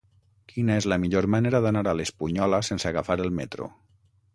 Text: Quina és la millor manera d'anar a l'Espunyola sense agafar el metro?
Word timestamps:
Quina 0.53 0.77
és 0.83 0.87
la 0.93 0.97
millor 1.03 1.29
manera 1.35 1.61
d'anar 1.67 1.85
a 1.91 1.95
l'Espunyola 2.01 2.65
sense 2.73 2.93
agafar 2.95 3.23
el 3.27 3.35
metro? 3.43 3.75